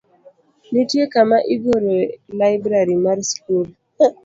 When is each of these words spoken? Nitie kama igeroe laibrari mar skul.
Nitie 0.71 1.05
kama 1.13 1.37
igeroe 1.53 2.01
laibrari 2.37 2.95
mar 3.05 3.19
skul. 3.29 3.67